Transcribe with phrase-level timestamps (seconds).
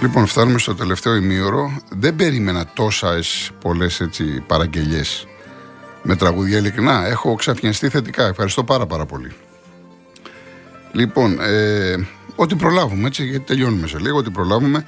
[0.00, 1.82] Λοιπόν, φτάνουμε στο τελευταίο ημίωρο.
[1.88, 3.18] Δεν περίμενα τόσα
[3.60, 4.08] πολλές
[4.46, 5.02] παραγγελίε
[6.02, 6.58] με τραγούδια.
[6.58, 8.26] Ειλικρινά, έχω ξαφνιαστεί θετικά.
[8.26, 9.32] Ευχαριστώ πάρα πάρα πολύ.
[10.92, 14.86] Λοιπόν, ε, ό,τι προλάβουμε, έτσι, γιατί τελειώνουμε σε λίγο, ό,τι προλάβουμε.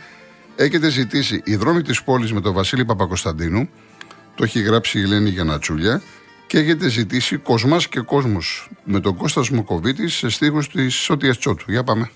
[0.57, 3.69] Έχετε ζητήσει η δρόμη της πόλης με τον Βασίλη Παπακοσταντίνου.
[4.35, 6.03] Το έχει γράψει η Ελένη Γιανατσούλια.
[6.47, 8.39] Και έχετε ζητήσει Κοσμά και Κόσμο
[8.85, 11.71] με τον Κώστας Μοκοβίτη σε στίχους της Σωτίας Τσότου.
[11.71, 12.11] Για πάμε.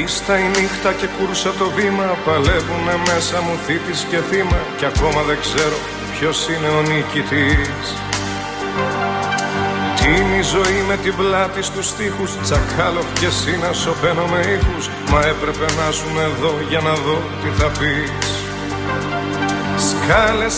[0.00, 5.20] Πίστα η νύχτα και κούρσα το βήμα Παλεύουνε μέσα μου θήτης και θύμα Κι ακόμα
[5.28, 5.78] δεν ξέρω
[6.12, 7.86] ποιος είναι ο νικητής.
[9.98, 14.84] Τι είναι η ζωή με την πλάτη στους στίχους Τσακάλοφ και σύνα σωπαίνω με ήχους
[15.10, 18.28] Μα έπρεπε να ζουν εδώ για να δω τι θα πεις.
[19.88, 20.56] Σκάλες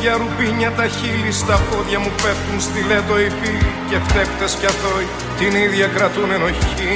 [0.00, 5.06] για ρουμπίνια τα χείλη Στα πόδια μου πέφτουν στιλέτο οι φίλοι Και φταίχτες κι αθώοι
[5.38, 6.92] την ίδια κρατούν ενοχή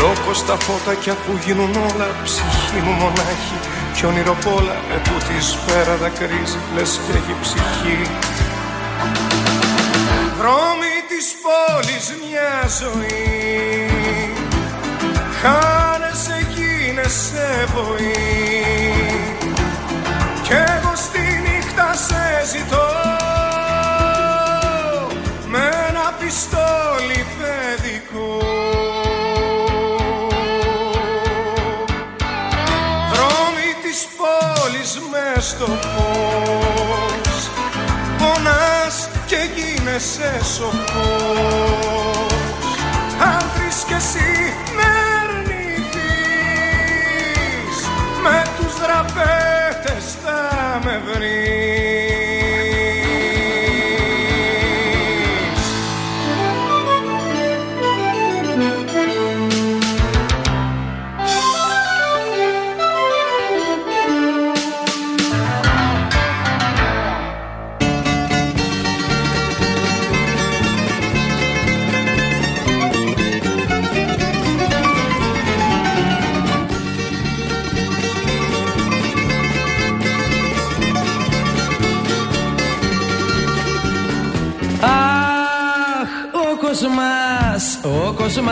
[0.00, 3.56] Λόγω στα φώτα κι αφού γίνουν όλα Ψυχή μου μονάχη.
[3.94, 8.00] Κι όνειρο πόλα Με τούτη σφαίρα δακρύζει λες και έχει ψυχή.
[10.38, 13.90] Δρόμοι της πόλης μια ζωή.
[15.40, 18.55] Χάνεσαι γίνεσαι βοή
[40.36, 42.26] γίνεσαι σοφός
[43.22, 44.35] Αν βρεις κι εσύ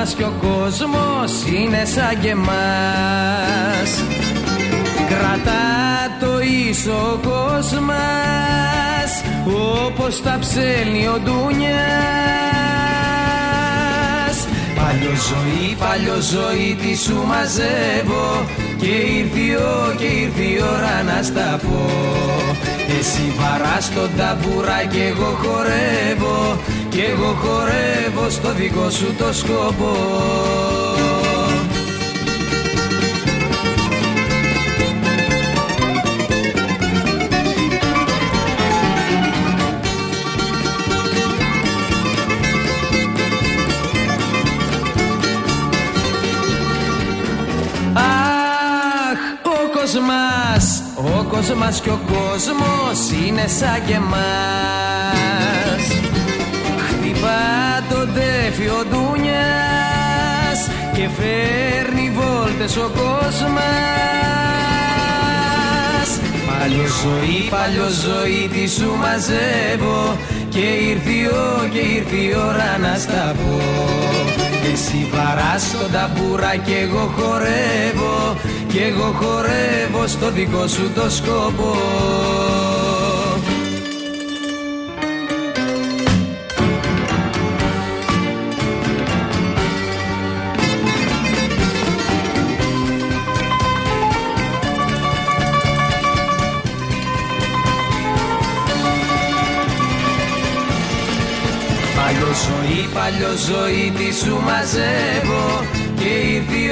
[0.05, 3.91] Ο κόσμος και ο κόσμος είναι σαν και εμάς.
[5.09, 5.67] Κρατά
[6.21, 7.93] το ίσο κόσμος
[9.87, 11.75] όπως τα ψέλνει ο Ντούνιας.
[14.77, 18.47] Παλιό ζωή, παλιό ζωή τι σου μαζεύω.
[18.77, 19.41] Και ήρθε
[19.99, 21.91] και ήρθε η ώρα να στα πω.
[22.99, 26.59] Εσύ βαράς τον ταμπούρα και εγώ χορεύω
[26.95, 29.97] κι εγώ χορεύω στο δικό σου το σκοπό.
[47.95, 55.74] Αχ, ο κόσμος, ο κόσμος και ο κόσμος είναι σαν και εμάς
[57.25, 60.61] Χτυπά τον τέφι ο Ντούνιας
[60.93, 63.43] και φέρνει βόλτες ο κόσμος
[66.47, 70.17] Παλιό ζωή, παλιό ζωή τι σου μαζεύω.
[70.49, 73.61] Και ήρθε ο και ήρθε η ώρα να στα πω
[74.73, 78.37] εσύ βαράς τον ταμπούρα και εγώ χορεύω.
[78.73, 81.75] Και εγώ χορεύω στο δικό σου το σκοπό
[102.97, 105.45] παλιό ζωή τι σου μαζεύω.
[106.01, 106.63] Και ήρθε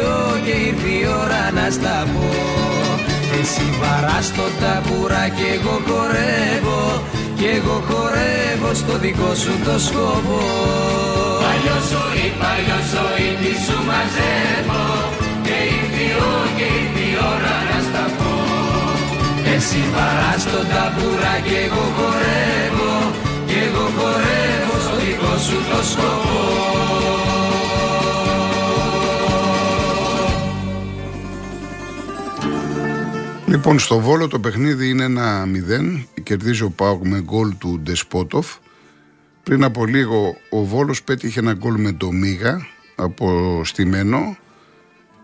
[0.45, 2.29] και ήρθε η ώρα να στα πω.
[3.39, 6.83] Εσύ βαράς το ταμπούρα και εγώ χορεύω.
[7.39, 10.43] Και εγώ χορεύω στο δικό σου το σκοπό.
[11.45, 14.85] Παλιό ζωή, παλιό ζωή τι σου μαζεύω.
[15.47, 16.07] Και ήρθε
[16.57, 18.33] και ήρθε η ώρα να στα πω.
[19.55, 22.93] Εσύ βαράς το ταμπούρα και εγώ χορεύω.
[23.49, 24.42] Και εγώ χορεύω
[25.05, 26.73] δικό σου το σκοπό
[33.47, 36.05] Λοιπόν, στο Βόλο το παιχνίδι είναι ένα 0.
[36.23, 38.57] Κερδίζει ο Πάουκ με γκολ του Ντεσπότοφ.
[39.43, 42.67] Πριν από λίγο ο Βόλος πέτυχε ένα γκολ με το Μίγα
[42.97, 44.37] από στημένο.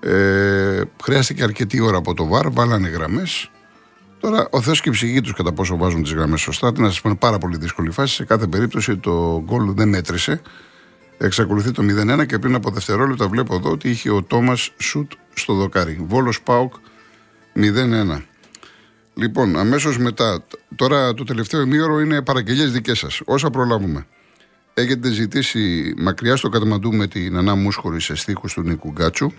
[0.00, 3.50] Ε, χρειάστηκε αρκετή ώρα από το ΒΑΡ, βάλανε γραμμές.
[4.20, 6.72] Τώρα ο Θεός και η ψυχή τους κατά πόσο βάζουν τις γραμμές σωστά.
[6.72, 8.14] Τι να σας πω, είναι πάρα πολύ δύσκολη φάση.
[8.14, 10.40] Σε κάθε περίπτωση το γκολ δεν μέτρησε.
[11.18, 15.54] Εξακολουθεί το 0-1 και πριν από δευτερόλεπτα βλέπω εδώ ότι είχε ο Τόμας Σουτ στο
[15.54, 16.04] δοκάρι.
[16.08, 16.72] Βόλος Πάουκ
[17.54, 18.22] 0-1.
[19.14, 20.44] Λοιπόν, αμέσως μετά,
[20.76, 23.20] τώρα το τελευταίο ημίωρο είναι παραγγελίες δικές σας.
[23.24, 24.06] Όσα προλάβουμε.
[24.74, 29.32] Έχετε ζητήσει μακριά στο Κατμαντού με την Ανά Μούσχορη σε στίχους του Νίκου Γκάτσου.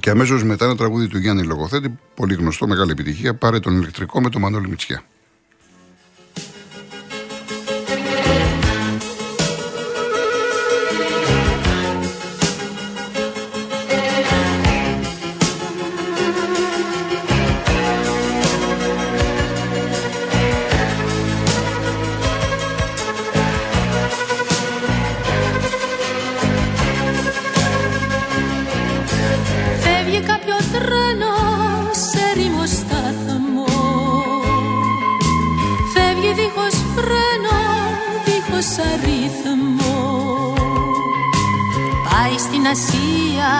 [0.00, 3.34] Και αμέσως μετά ένα τραγούδι του Γιάννη Λογοθέτη, πολύ γνωστό, μεγάλη επιτυχία.
[3.34, 5.02] Πάρε τον ηλεκτρικό με τον Μανώλη Μητσιά.
[42.22, 43.52] Ασία,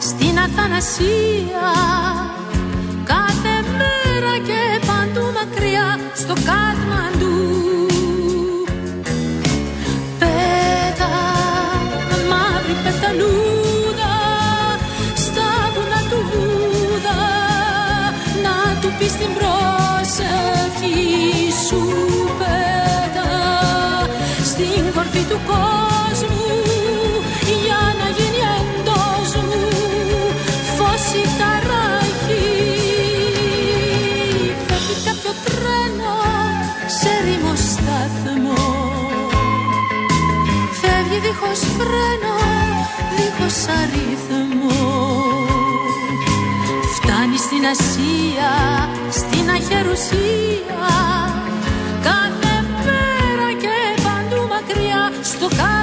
[0.00, 1.68] στην Αθανασία.
[3.04, 7.36] Κάθε μέρα και παντού μακριά στο Κατμαντού
[10.18, 11.14] Πέτα
[12.30, 14.14] μαύρη πεταλούδα
[15.14, 17.20] στα βουνά του Βούδα.
[18.44, 20.98] Να του πεις την πρόσευχη
[21.66, 21.80] σου
[22.38, 23.30] πέτα
[24.44, 26.57] στην κορφή του κόσμου
[41.28, 42.36] δίχως φρένο,
[43.16, 44.80] δίχως αριθμό.
[46.94, 48.52] Φτάνει στην Ασία,
[49.10, 50.86] στην αχερουσία
[52.02, 52.54] Κάθε
[52.84, 55.77] μέρα και παντού μακριά στο Κατμαντού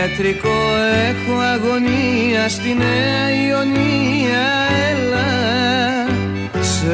[0.00, 0.58] ηλεκτρικό
[1.08, 4.48] έχω αγωνία στη Νέα Ιωνία
[4.90, 6.06] Έλα
[6.60, 6.84] σ'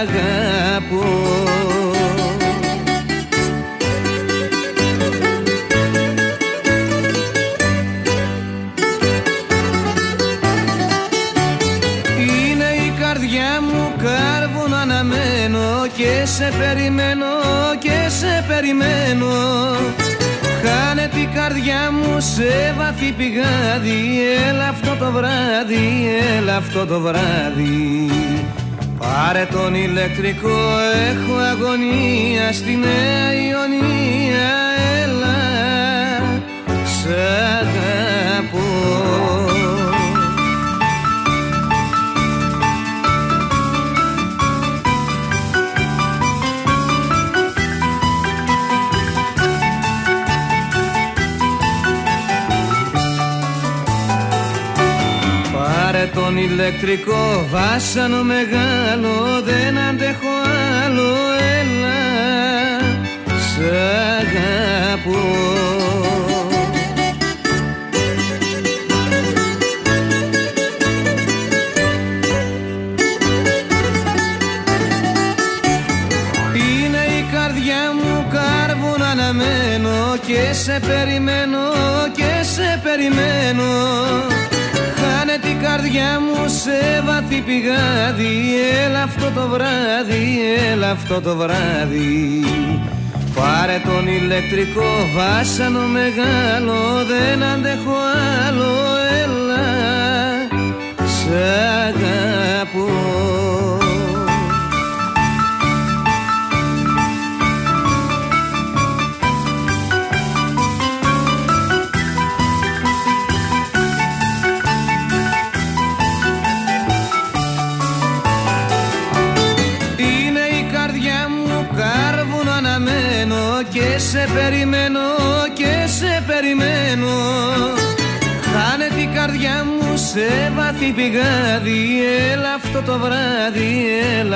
[0.00, 1.04] αγαπώ.
[12.18, 17.26] Είναι η καρδιά μου κάρβουν αναμένω και σε περιμένω
[17.78, 19.28] και σε περιμένω
[20.92, 24.00] Χάνε την καρδιά μου σε βαθύ πηγάδι.
[24.48, 28.10] Έλα αυτό το βράδυ, έλα αυτό το βράδυ.
[28.98, 30.58] Πάρε τον ηλεκτρικό
[31.10, 34.50] έχω αγωνία στη Νέα Ιωνία.
[35.02, 35.38] Έλα
[36.84, 37.06] σ'
[37.60, 38.69] αγαπώ
[56.00, 60.28] Πάρε τον ηλεκτρικό βάσανο μεγάλο δεν αντέχω
[60.84, 61.14] άλλο
[61.60, 62.00] έλα
[63.26, 63.58] σ'
[64.20, 65.18] αγαπώ.
[76.54, 81.58] Είναι η καρδιά μου κάρβουν αναμένω και σε περιμένω
[82.16, 83.68] και σε περιμένω.
[83.90, 84.29] Χάνε την
[85.70, 88.34] καρδιά μου σε βαθύ πηγάδι.
[88.84, 92.44] Έλα αυτό το βράδυ, έλα αυτό το βράδυ.
[93.34, 96.78] Πάρε τον ηλεκτρικό βάσανο μεγάλο
[97.10, 97.96] Δεν αντέχω
[98.46, 98.72] άλλο,
[99.22, 99.64] έλα.
[100.96, 101.28] Σ'
[101.88, 102.88] αγαπώ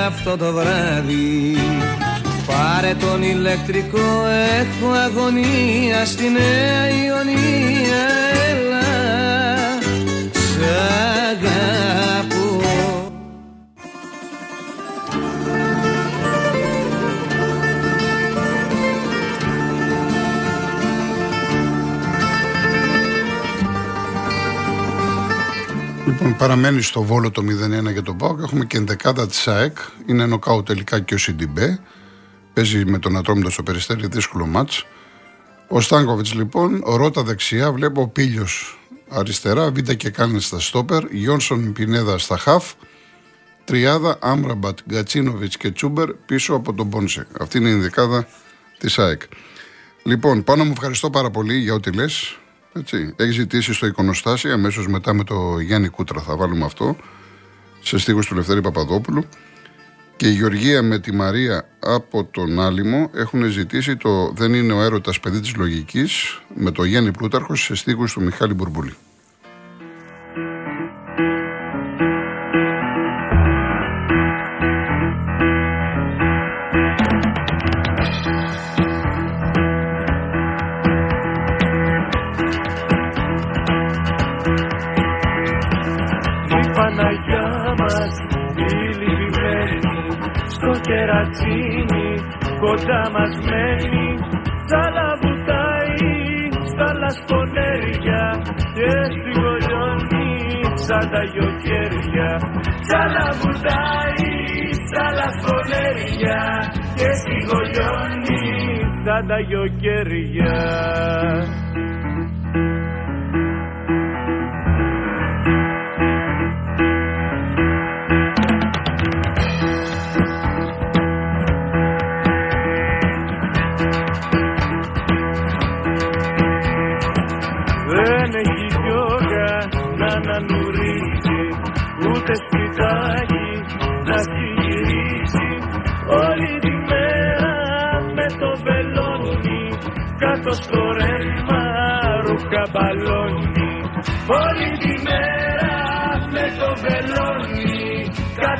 [0.05, 1.57] αυτό το βράδυ.
[2.47, 4.25] Πάρε τον ηλεκτρικό,
[4.59, 8.03] έχω αγωνία στη Νέα Ιωνία
[8.49, 8.87] Έλα,
[10.31, 10.57] σ'
[11.31, 12.34] αγαπώ
[26.05, 27.41] Λοιπόν, παραμένει στο Βόλο το
[27.87, 28.39] 0-1 για τον Πάοκ.
[28.43, 29.77] Έχουμε και ενδεκάδα της ΑΕΚ.
[30.05, 31.79] Είναι νοκ άουτ τελικά και ο Σιντιμπέ.
[32.53, 34.85] Παίζει με τον Ατρόμητο στο Περιστέρι, δύσκολο μάτς.
[35.67, 38.47] Ο Στάνκοβιτς λοιπόν, ο Ρότα δεξιά, βλέπω ο Πήλιος
[39.09, 42.73] αριστερά, Βίντα και Κάλενς στα στόπερ, Γιόνσον Πινέδα στα χαφ,
[43.63, 47.27] τριάδα, Άμραμπατ, Γκατσίνοβιτς και Τσούμπερ πίσω από τον Πόνσε.
[47.39, 48.27] Αυτή είναι η ενδεκάδα
[48.77, 49.21] της ΑΕΚ.
[50.03, 51.91] Λοιπόν, Πάνο μου ευχαριστώ πάρα πολύ για ό,τι
[52.75, 53.13] λε.
[53.15, 56.21] Έχει ζητήσει στο εικονοστάσιο αμέσως μετά με το Γιάννη Κούτρα.
[56.21, 56.95] Θα βάλουμε αυτό
[57.81, 59.25] σε στίχους του Λευτέρη Παπαδόπουλου.
[60.15, 64.81] Και η Γεωργία με τη Μαρία από τον Άλυμο έχουν ζητήσει το Δεν είναι ο
[64.81, 68.93] έρωτας παιδί της λογικής με το Γιάννη Πλούταρχος σε στίχους του Μιχάλη Μπουρμπούλη.
[91.35, 92.09] Κερατσίνι
[92.59, 94.09] κοντά μας μένει
[94.65, 96.13] τσαλαβουτάει
[96.71, 98.23] στα λασπονέρια
[98.77, 100.31] και στη γολιόνι
[100.85, 102.29] σαν τα γιοκέρια
[102.85, 104.31] τσαλαβουτάει
[104.87, 106.39] στα λασπονέρια
[106.95, 108.43] και στη γολιόνι
[109.05, 110.55] σαν τα γιοκέρια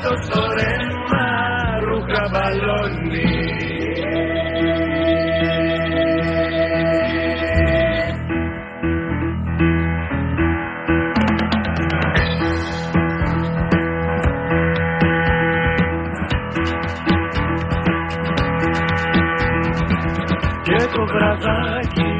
[0.05, 1.27] Κάτω στο ρεύμα
[1.83, 3.23] ρούχα μπαλόνι
[20.63, 22.11] Και το βραδάκι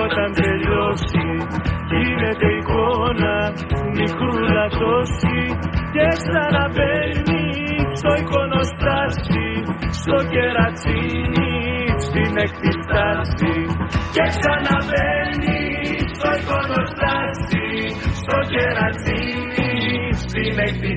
[0.00, 1.26] όταν τελειώσει
[1.90, 3.52] Γίνεται εικόνα
[3.94, 7.44] μικρούλα τόση Και ξαναμπαίνει
[7.98, 9.48] στο εικονοστάσι
[10.00, 11.54] Στο κερατσίνι
[12.06, 13.54] στην έκτη στάση
[14.14, 15.62] Και ξαναμπαίνει
[16.16, 17.68] στο εικονοστάσι
[18.20, 19.72] Στο κερατσίνι
[20.12, 20.92] στην έκτη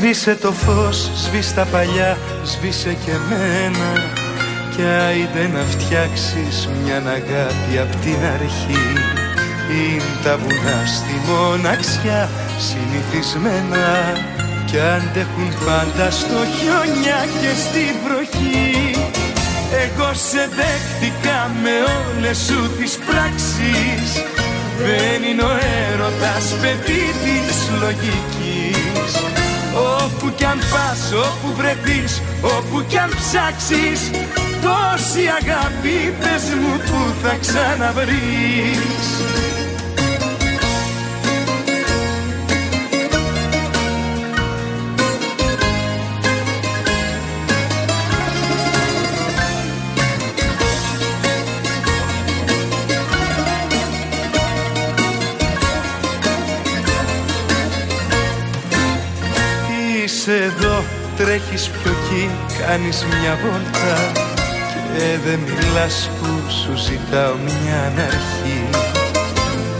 [0.00, 3.90] Σβήσε το φως, σβήσε τα παλιά, σβήσε και μένα
[4.74, 8.86] Κι άιντε να φτιάξεις μια αγάπη απ' την αρχή.
[9.70, 12.28] Είναι τα βουνά στη μοναξιά
[12.66, 13.86] συνηθισμένα.
[14.66, 18.70] Κι αντέχουν πάντα στο χιόνια και στη βροχή.
[19.84, 24.08] Εγώ σε δέχτηκα με όλες σου τις πράξεις.
[24.86, 25.54] Δεν είναι ο
[25.90, 28.47] έρωτας παιδί της λογικής
[29.74, 34.00] Όπου κι αν πας, όπου βρεθείς, όπου κι αν ψάξεις
[34.62, 39.08] Τόση αγάπη πες μου που θα ξαναβρεις
[61.38, 63.96] τρέχεις πιο εκεί, κάνεις μια βόλτα
[64.72, 68.60] Και δεν μιλάς που σου ζητάω μια αναρχή.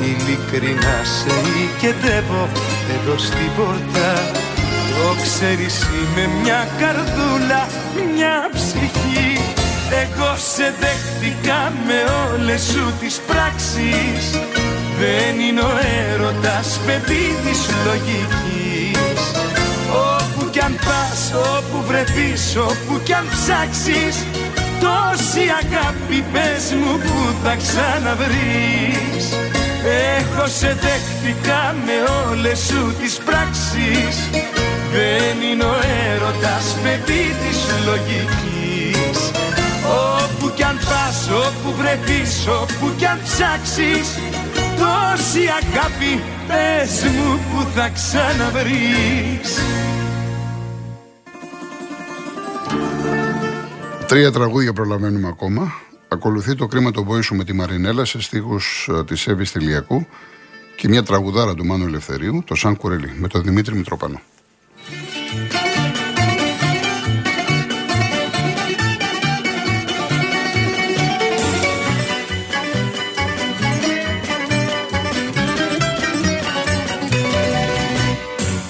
[0.08, 2.48] Ειλικρινά σε οικετεύω
[2.94, 4.10] εδώ στην πόρτα.
[4.94, 7.62] Το ξέρεις είμαι μια καρδούλα,
[8.14, 9.30] μια ψυχή.
[10.02, 14.24] Εγώ σε δέχτηκα με όλες σου τις πράξεις.
[15.00, 15.72] Δεν είναι ο
[16.12, 18.28] έρωτας παιδί της λογικής.
[18.38, 18.67] Όπου κι
[20.68, 21.20] αν πας,
[21.57, 24.16] όπου βρεθείς, όπου κι αν ψάξεις
[24.83, 29.24] Τόση αγάπη πες μου που θα ξαναβρεις.
[30.18, 34.14] Έχω σε δέχτηκα με όλες σου τις πράξεις.
[34.94, 35.76] Δεν είναι ο
[36.09, 39.18] έρωτας παιδί της λογικής.
[40.16, 44.09] Όπου κι αν πας, όπου βρεθείς, όπου κι αν ψάξεις
[44.81, 46.12] Τόση αγάπη
[46.48, 49.50] πες μου που θα ξαναβρεις
[54.09, 55.73] Τρία τραγούδια προλαβαίνουμε ακόμα.
[56.09, 60.07] Ακολουθεί το κρίμα το σου με τη Μαρινέλα σε στίχους ε, της Εύης Τηλιακού
[60.77, 64.21] και μια τραγουδάρα του Μάνου Ελευθερίου, το Σαν Κουρελί, με τον Δημήτρη Μητροπανό.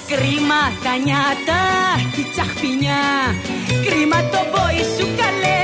[0.07, 1.61] Κρίμα τα νιάτα
[2.15, 2.95] και η τσαχπινιά
[3.85, 5.63] Κρίμα το μπόι σου καλέ.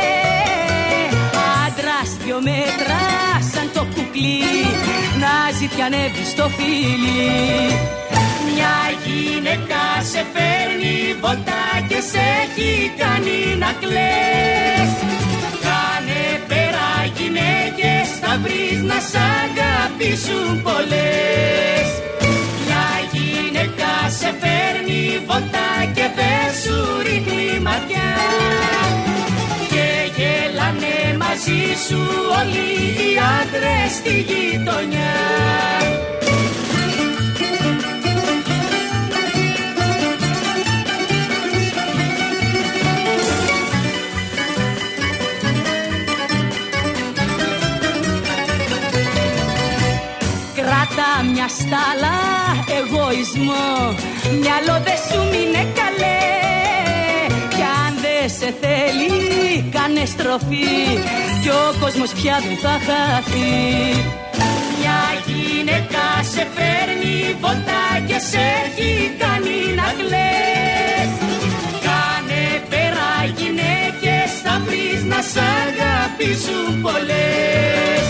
[1.66, 3.02] Άντρας δυο μέτρα
[3.52, 4.44] σαν το κουκλί
[5.24, 7.24] Να ζητιανεύει στο φίλι.
[8.48, 14.92] Μια γυναίκα σε φέρνει βολτά και σε έχει κάνει να κλαις.
[15.66, 20.76] Κάνε πέρα γυναίκες θα βρεις να σ' αγαπήσουν πολλές.
[20.78, 21.75] Μια γυναίκα
[24.20, 28.12] σε φέρνει βολτά και δεν σου ρίχνει ματιά
[29.70, 32.00] Και γελάνε μαζί σου
[32.40, 32.68] όλοι
[33.02, 35.14] οι άντρες στη γειτονιά.
[50.56, 52.45] Κράτα μια στάλα
[53.26, 53.96] εγωισμό
[54.42, 56.22] Μυαλό δε σου μείνε καλέ.
[57.56, 60.68] Κι αν δε σε θέλει κάνε στροφή.
[61.42, 63.54] Κι ο κόσμος πια δεν θα χαθεί.
[64.78, 71.12] Μια γυναίκα σε φέρνει βολτά και σε έχει κάνει να κλαις.
[71.88, 78.04] Κάνε πέρα γυναίκες θα βρεις να σ' αγαπήσουν πολλές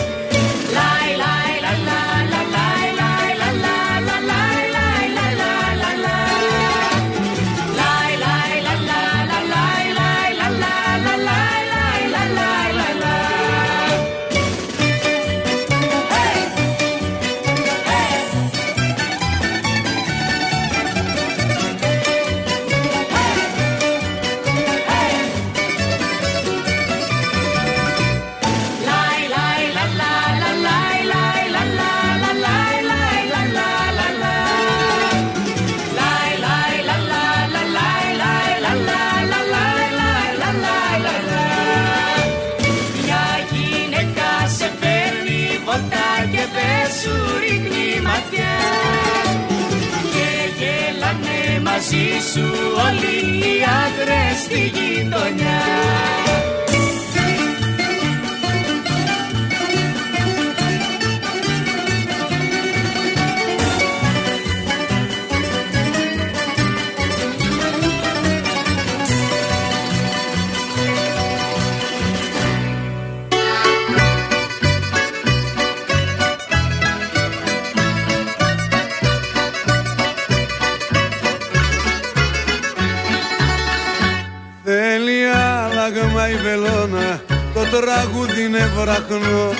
[88.85, 89.53] βραχνό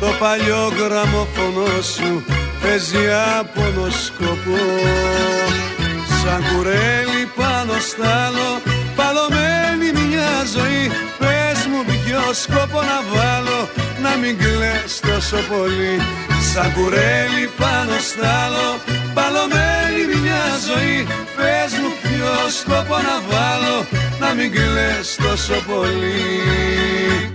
[0.00, 2.24] το παλιό γραμμοφωνό σου
[2.62, 3.06] παίζει
[3.38, 3.62] από
[4.04, 4.62] σκοπό.
[6.20, 8.48] Σαν κουρέλι πάνω στ' άλλο
[8.96, 10.84] παλωμένη μια ζωή
[11.18, 13.60] πες μου ποιο σκόπο να βάλω
[14.02, 15.96] να μην κλαις τόσο πολύ.
[16.52, 18.68] Σαν κουρέλι πάνω στ' άλλο
[19.16, 20.98] παλωμένη μια ζωή
[21.36, 23.76] πες μου ποιο σκόπο να βάλω
[24.20, 27.33] να μην κλαις τόσο πολύ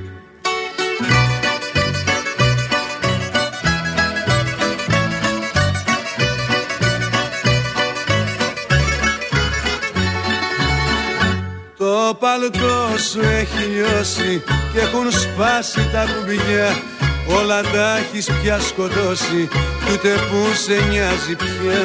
[12.39, 16.69] Το παλτό σου έχει λιώσει και έχουν σπάσει τα κουμπιά.
[17.39, 19.47] Όλα τα έχεις πια σκοτώσει
[19.83, 21.83] κι ούτε που σε νοιάζει πια.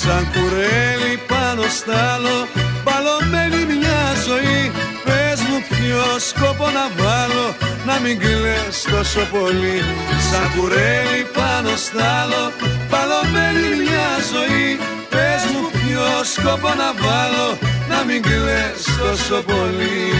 [0.00, 2.36] Σαν κουρέλι πάνω στ' άλλο
[2.86, 4.72] παλωμένη μια ζωή.
[5.04, 7.46] Πες μου ποιο σκόπο να βάλω
[7.86, 9.78] να μην κλαις τόσο πολύ.
[10.28, 12.42] Σαν κουρέλι πάνω στ' άλλο
[12.90, 14.68] παλωμένη μια ζωή.
[15.12, 17.73] Πες μου ποιο σκόπο να βάλω να
[18.06, 20.12] μην κλαις τόσο πολύ.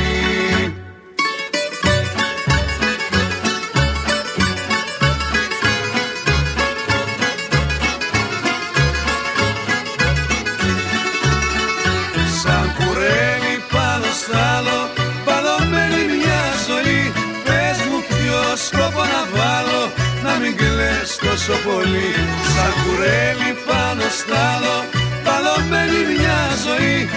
[12.43, 14.79] Σαν κουρέλι πάνω στ' άλλο
[15.25, 17.13] Παλωμένη μια ζωή.
[17.45, 19.83] Πες μου ποιο σκόπο να βάλω
[20.25, 22.11] Να μην κλαις τόσο πολύ.
[22.55, 24.77] Σαν κουρέλι πάνω στ' άλλο
[25.25, 27.09] Παλωμένη μια ζωή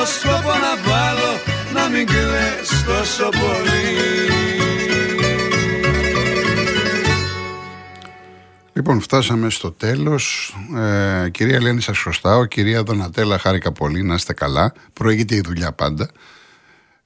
[0.00, 1.32] Πες μου ποιο σκόπο να βάλω
[1.74, 3.88] Να μην κλαις τόσο πολύ
[8.72, 10.54] Λοιπόν, φτάσαμε στο τέλος.
[10.76, 12.44] Ε, κυρία Ελένη, σας χρωστάω.
[12.44, 14.02] Κυρία Δονατέλα, χάρηκα πολύ.
[14.02, 14.72] Να είστε καλά.
[14.92, 16.10] Προηγείται η δουλειά πάντα.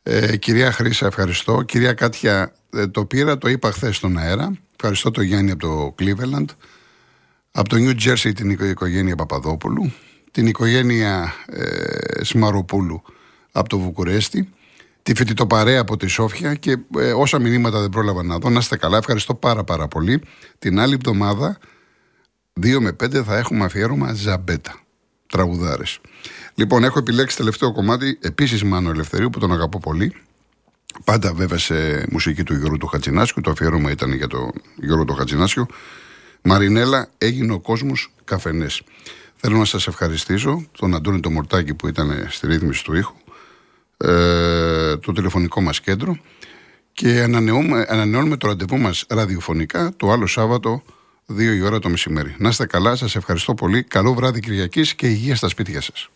[0.03, 1.63] Ε, κυρία Χρήσα, ευχαριστώ.
[1.63, 4.53] Κυρία Κάτια, ε, το πήρα, το είπα χθες στον αέρα.
[4.77, 6.47] Ευχαριστώ το Γιάννη από το Cleveland.
[7.51, 9.93] Από το New Jersey την οικο- οικογένεια Παπαδόπουλου.
[10.35, 13.03] Την οικογένεια ε, Σμαροπούλου
[13.53, 14.49] από το Βουκουρέστι.
[15.03, 18.51] Τη φοιτητοπαρέα από τη Σόφια και ε, όσα μηνύματα δεν πρόλαβα να δω.
[18.51, 18.97] Να είστε καλά.
[18.97, 20.23] Ευχαριστώ πάρα πάρα πολύ.
[20.59, 21.59] Την άλλη εβδομάδα
[22.61, 24.81] 2 με 5 θα έχουμε αφιέρωμα Ζαμπέτα.
[25.27, 26.01] Τραγουδάρες.
[26.55, 30.15] Λοιπόν, έχω επιλέξει τελευταίο κομμάτι επίσης Μάνο Ελευθερίου που τον αγαπώ πολύ.
[31.05, 33.41] Πάντα βέβαια σε μουσική του Γιώργου του Χατζηνάσκου.
[33.41, 35.67] Το αφιέρωμα ήταν για τον Γιώργο του Χατζηνάσκου.
[36.43, 38.83] Μαρινέλα, έγινε ο κόσμος καφενές.
[39.47, 43.15] Θέλω να σας ευχαριστήσω, τον Αντώνη το Μορτάκη που ήταν στη ρύθμιση του ήχου,
[43.97, 46.19] ε, το τηλεφωνικό μας κέντρο
[46.93, 50.83] και ανανεώνουμε, ανανεώνουμε το ραντεβού μας ραδιοφωνικά το άλλο Σάββατο
[51.27, 52.35] 2 η ώρα το μεσημέρι.
[52.39, 53.83] Να είστε καλά, σας ευχαριστώ πολύ.
[53.83, 56.11] Καλό βράδυ Κυριακής και υγεία στα σπίτια σας.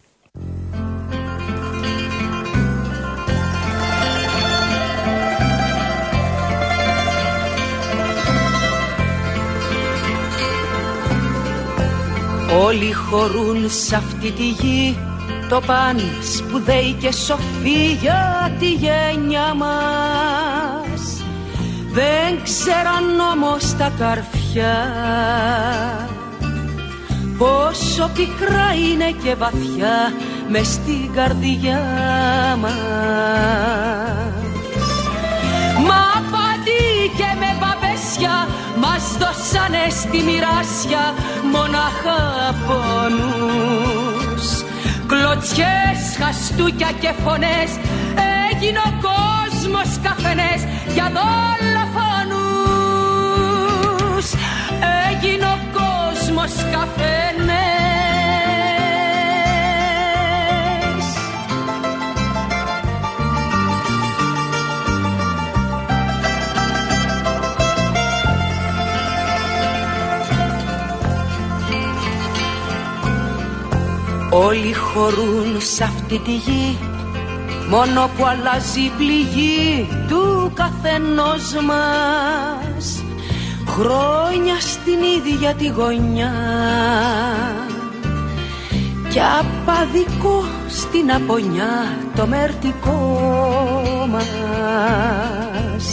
[12.64, 14.98] Όλοι χωρούν σ' αυτή τη γη
[15.48, 16.00] Το παν
[16.36, 21.22] σπουδαίοι και σοφοί για τη γένια μας.
[21.92, 24.76] Δεν ξέραν όμως τα καρφιά
[27.38, 30.12] Πόσο πικρά είναι και βαθιά
[30.48, 31.80] μες στην καρδιά
[32.60, 32.72] μας.
[35.86, 36.37] Μα
[39.20, 41.04] δώσανε στη μοιράσια
[41.52, 42.20] μονάχα
[42.66, 44.46] πόνους
[45.06, 47.70] Κλωτσιές, χαστούκια και φωνές
[48.50, 50.60] έγινε ο κόσμος καφενές
[50.94, 52.46] για δολοφόνους
[55.10, 57.77] Έγινε ο κόσμος καφενές
[74.30, 76.78] Όλοι χωρούν σ' αυτή τη γη.
[77.68, 83.04] Μόνο που αλλάζει η πληγή του καθενός μας.
[83.66, 86.32] Χρόνια στην ίδια τη γωνιά.
[89.08, 93.22] Κι απαδικό στην απονιά το μερτικό
[94.10, 95.86] μας.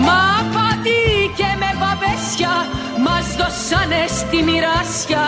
[0.00, 2.63] Μα πατή και με παπέσια μας
[3.40, 5.24] δώσανε στη μοιράσια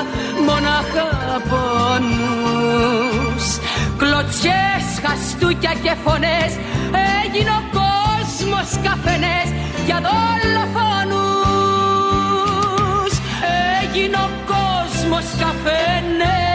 [0.47, 1.09] μονάχα
[1.51, 3.47] πόνους.
[4.01, 6.53] Κλωτσιές, χαστούκια και φωνές
[7.23, 9.49] έγινε ο κόσμος καφενές
[9.87, 11.33] για δολοφόνους.
[13.83, 16.46] Έγινε ο κόσμος καφενές